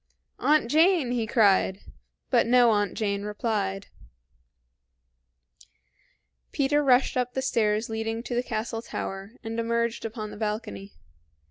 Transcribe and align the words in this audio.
"Aunt 0.39 0.67
Jane!" 0.71 1.11
he 1.11 1.27
cried; 1.27 1.81
but 2.31 2.47
no 2.47 2.71
Aunt 2.71 2.95
Jane 2.95 3.21
replied. 3.21 3.85
Peter 6.51 6.83
rushed 6.83 7.15
up 7.15 7.35
the 7.35 7.41
stairs 7.43 7.87
leading 7.87 8.23
to 8.23 8.33
the 8.33 8.41
castle 8.41 8.81
tower, 8.81 9.33
and 9.43 9.59
emerged 9.59 10.03
upon 10.03 10.31
the 10.31 10.37
balcony. 10.37 10.93